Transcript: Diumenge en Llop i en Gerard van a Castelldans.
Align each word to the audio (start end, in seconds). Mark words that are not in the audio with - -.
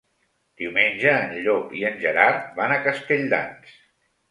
Diumenge 0.61 1.11
en 1.25 1.35
Llop 1.43 1.77
i 1.81 1.85
en 1.91 2.01
Gerard 2.07 2.49
van 2.59 2.77
a 2.79 2.81
Castelldans. 2.89 3.79